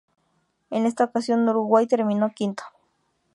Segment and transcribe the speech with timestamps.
[0.71, 2.63] En esta ocasión Uruguay terminó quinto.